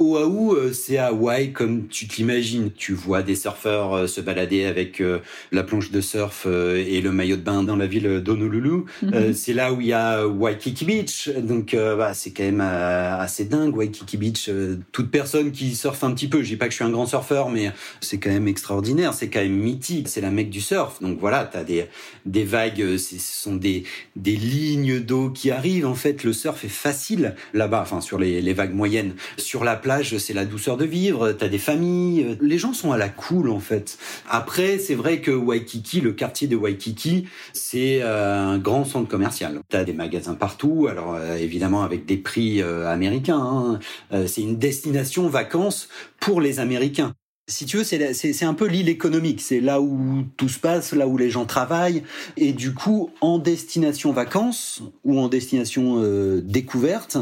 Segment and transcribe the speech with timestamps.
[0.00, 2.70] Oahu, euh, c'est Hawaï comme tu t'imagines.
[2.72, 5.18] Tu vois des surfeurs euh, se balader avec euh,
[5.52, 8.84] la planche de surf et le maillot de bain dans la ville d'Honolulu.
[9.02, 9.32] Mhm.
[9.34, 11.28] c'est là où il y a Waikiki Beach.
[11.28, 14.50] Donc bah, c'est quand même assez dingue Waikiki Beach.
[14.92, 17.06] toute personne qui surfe un petit peu, je dis pas que je suis un grand
[17.06, 19.12] surfeur, mais c'est quand même extraordinaire.
[19.12, 20.08] C'est quand même mythique.
[20.08, 21.02] C'est la mecque du surf.
[21.02, 21.86] Donc voilà, t'as des
[22.24, 22.96] des vagues.
[22.96, 23.84] Ce sont des
[24.16, 25.86] des lignes d'eau qui arrivent.
[25.86, 27.80] En fait, le surf est facile là-bas.
[27.82, 29.14] Enfin sur les, les vagues moyennes.
[29.36, 29.76] Sur la
[30.18, 33.58] c'est la douceur de vivre, t'as des familles, les gens sont à la cool en
[33.58, 33.98] fait.
[34.28, 39.60] Après, c'est vrai que Waikiki, le quartier de Waikiki, c'est euh, un grand centre commercial.
[39.68, 43.40] T'as des magasins partout, alors euh, évidemment avec des prix euh, américains.
[43.40, 43.78] Hein.
[44.26, 45.88] c'est une destination vacances
[46.20, 47.14] pour les Américains
[47.48, 49.40] si tu veux, c'est un peu l'île économique.
[49.40, 52.04] C'est là où tout se passe, là où les gens travaillent.
[52.36, 56.00] Et du coup, en destination vacances ou en destination
[56.44, 57.18] découverte,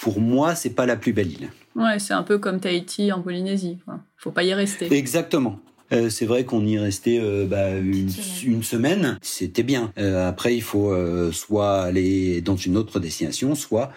[0.00, 1.50] pour moi, c'est pas la plus belle île.
[1.76, 3.78] Ouais, c'est un peu comme Tahiti en Polynésie.
[4.16, 4.92] Faut pas y rester.
[4.92, 5.58] Exactement.
[5.92, 9.92] Euh, c'est vrai qu'on y restait euh, bah, une, semaine, c'était bien.
[9.98, 10.94] Euh, après, il faut
[11.32, 13.92] soit aller dans une autre destination, soit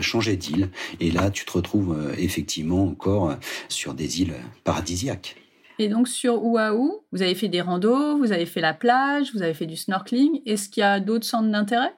[0.00, 0.68] changer d'île.
[1.00, 3.36] Et là, tu te retrouves effectivement encore
[3.68, 5.36] sur des îles paradisiaques.
[5.78, 9.42] Et donc sur Oahu, vous avez fait des randos, vous avez fait la plage, vous
[9.42, 10.42] avez fait du snorkeling.
[10.46, 11.92] Est-ce qu'il y a d'autres centres d'intérêt?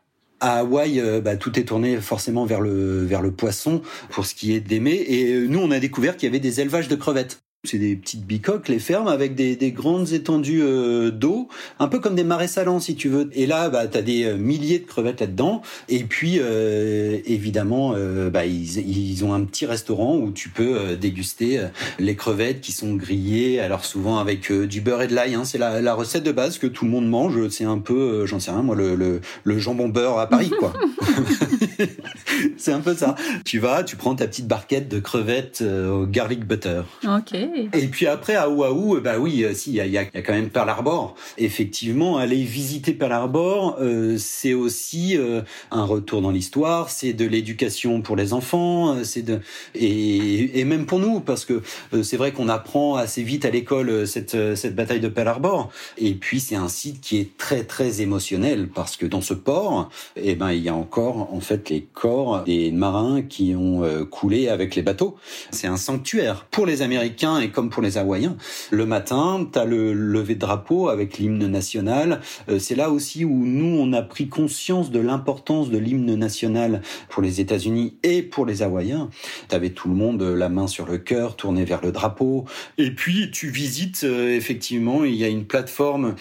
[0.45, 4.34] À Hawaï, euh, bah, tout est tourné forcément vers le vers le poisson pour ce
[4.34, 5.03] qui est d'aimer.
[5.09, 7.44] Et euh, nous, on a découvert qu'il y avait des élevages de crevettes.
[7.66, 11.48] C'est des petites bicoques, les fermes, avec des, des grandes étendues euh, d'eau,
[11.78, 13.30] un peu comme des marais salants, si tu veux.
[13.32, 15.62] Et là, bah, tu as des euh, milliers de crevettes là-dedans.
[15.88, 17.94] Et puis, euh, évidemment,
[18.30, 21.60] bah, ils, ils, ont un petit restaurant où tu peux déguster
[21.98, 25.34] les crevettes qui sont grillées, alors souvent avec du beurre et de l'ail.
[25.34, 25.44] Hein.
[25.44, 27.48] C'est la, la, recette de base que tout le monde mange.
[27.48, 30.74] C'est un peu, j'en sais rien, moi, le, le, le jambon beurre à Paris, quoi.
[32.58, 33.14] C'est un peu ça.
[33.44, 36.82] Tu vas, tu prends ta petite barquette de crevettes au garlic butter.
[37.04, 37.34] Ok.
[37.72, 40.33] Et puis après à Oahu, bah oui, euh, si il y a, y a, quand
[40.33, 41.14] même Pearl Harbor.
[41.38, 47.25] Effectivement, aller visiter Pearl Harbor, euh, c'est aussi euh, un retour dans l'histoire, c'est de
[47.25, 49.41] l'éducation pour les enfants, c'est de
[49.75, 51.62] et, et, même pour nous parce que
[52.03, 55.71] c'est vrai qu'on apprend assez vite à l'école cette cette bataille de Pearl Harbor.
[55.98, 59.91] Et puis c'est un site qui est très très émotionnel parce que dans ce port,
[60.16, 64.48] eh ben il y a encore en fait les corps des marins qui ont coulé
[64.48, 65.16] avec les bateaux.
[65.50, 68.37] C'est un sanctuaire pour les Américains et comme pour les Hawaïens.
[68.71, 72.21] Le matin, tu as le lever de drapeau avec l'hymne national.
[72.49, 76.83] Euh, c'est là aussi où nous, on a pris conscience de l'importance de l'hymne national
[77.09, 79.10] pour les États-Unis et pour les Hawaïens.
[79.49, 82.47] Tu avais tout le monde euh, la main sur le cœur, tourné vers le drapeau.
[82.78, 86.15] Et puis, tu visites, euh, effectivement, il y a une plateforme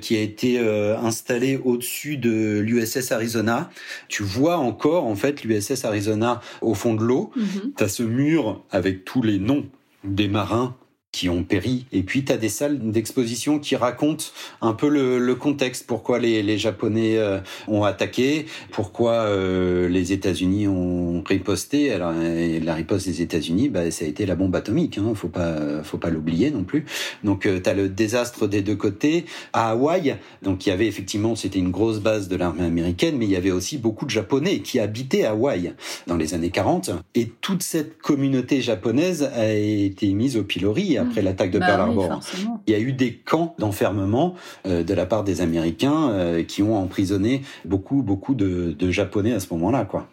[0.00, 3.70] qui a été installée au-dessus de l'USS Arizona.
[4.08, 7.30] Tu vois encore, en fait, l'USS Arizona au fond de l'eau.
[7.36, 7.74] Mm-hmm.
[7.76, 9.66] Tu as ce mur avec tous les noms
[10.14, 10.76] des marins
[11.10, 11.86] qui ont péri.
[11.90, 14.26] Et puis, tu as des salles d'exposition qui racontent
[14.60, 20.12] un peu le, le contexte, pourquoi les, les Japonais euh, ont attaqué, pourquoi euh, les
[20.12, 21.92] États-Unis ont riposté.
[21.92, 25.82] Alors, la riposte des États-Unis, bah, ça a été la bombe atomique, hein, faut pas,
[25.82, 26.84] faut pas l'oublier non plus.
[27.24, 29.24] Donc, euh, tu as le désastre des deux côtés.
[29.54, 33.24] À Hawaï, donc il y avait effectivement, c'était une grosse base de l'armée américaine, mais
[33.24, 35.72] il y avait aussi beaucoup de Japonais qui habitaient Hawaï
[36.06, 36.90] dans les années 40.
[37.14, 41.80] Et toute cette communauté japonaise a été mise au pilori après l'attaque de bah Pearl
[41.80, 42.20] Harbor.
[42.66, 44.34] Il y a eu des camps d'enfermement
[44.66, 49.40] euh, de la part des Américains euh, qui ont emprisonné beaucoup, beaucoup de, Japonais à
[49.40, 50.08] ce moment-là, quoi.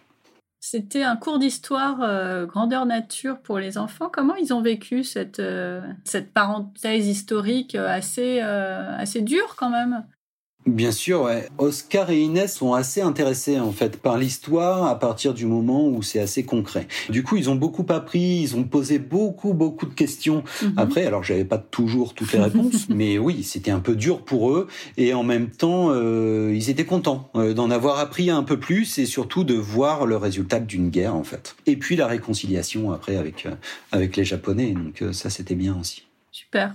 [0.60, 4.10] C'était un cours d'histoire euh, grandeur nature pour les enfants.
[4.12, 5.42] Comment ils ont vécu cette,
[6.04, 10.04] cette parenthèse historique assez, assez dure quand même?
[10.66, 11.48] Bien sûr, ouais.
[11.60, 16.02] Oscar et Inès sont assez intéressés en fait par l'histoire à partir du moment où
[16.02, 16.88] c'est assez concret.
[17.10, 20.44] Du coup, ils ont beaucoup appris, ils ont posé beaucoup beaucoup de questions.
[20.64, 20.74] Mhm.
[20.78, 24.50] Après, alors j'avais pas toujours toutes les réponses, mais oui, c'était un peu dur pour
[24.50, 24.68] eux
[24.98, 28.98] et en même temps, euh, ils étaient contents euh, d'en avoir appris un peu plus
[28.98, 31.56] et surtout de voir le résultat d'une guerre en fait.
[31.68, 33.52] Et puis la réconciliation après avec euh,
[33.92, 36.08] avec les Japonais, donc ça c'était bien aussi.
[36.32, 36.74] Super.